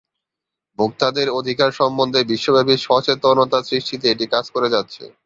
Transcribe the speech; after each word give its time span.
ভোক্তাদের 0.79 1.27
অধিকার 1.39 1.69
সম্বন্ধে 1.71 2.19
বিশ্বব্যাপী 2.31 2.75
সচেতনতা 2.79 3.59
সৃষ্টিতে 3.63 4.05
এটি 4.09 4.25
কাজ 4.33 4.45
করে 4.51 4.67
যাচ্ছে। 4.69 5.03